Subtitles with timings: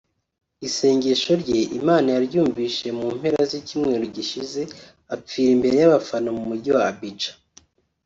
[0.67, 4.61] Isengesho rye Imaan yaryumvise mu mpera z’icyumweru gishize
[5.13, 7.35] apfira imbere y’abafana mu Mujyi wa Abidjan